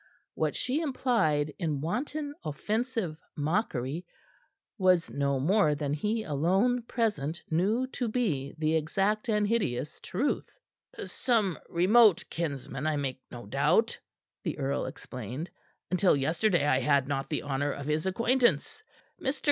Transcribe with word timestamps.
What 0.33 0.55
she 0.55 0.81
implied 0.81 1.53
in 1.59 1.79
wanton 1.79 2.33
offensive 2.43 3.17
mockery 3.35 4.03
was 4.79 5.11
no 5.11 5.39
more 5.39 5.75
than 5.75 5.93
he 5.93 6.23
alone 6.23 6.81
present 6.81 7.43
knew 7.51 7.85
to 7.85 8.07
be 8.07 8.55
the 8.57 8.75
exact 8.75 9.29
and 9.29 9.47
hideous 9.47 9.99
truth. 10.01 10.57
"Some 11.05 11.59
remote 11.69 12.23
kinsman, 12.31 12.87
I 12.87 12.95
make 12.95 13.21
no 13.29 13.45
doubt," 13.45 13.99
the 14.43 14.57
earl 14.57 14.87
explained. 14.87 15.51
"Until 15.91 16.15
yesterday 16.15 16.65
I 16.65 16.79
had 16.79 17.07
not 17.07 17.29
the 17.29 17.43
honor 17.43 17.71
of 17.71 17.85
his 17.85 18.07
acquaintance. 18.07 18.81
Mr. 19.21 19.39